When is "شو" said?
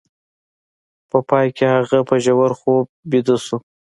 3.45-3.57